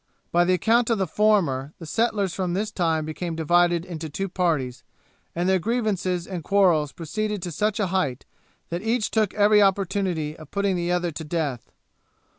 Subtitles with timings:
[0.31, 4.27] By the account of the former, the settlers from this time became divided into two
[4.27, 4.83] parties,
[5.35, 8.25] and their grievances and quarrels proceeded to such a height,
[8.69, 11.71] that each took every opportunity of putting the other to death.